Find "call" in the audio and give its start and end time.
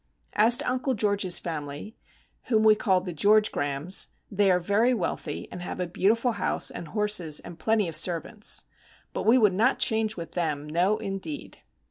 2.73-3.01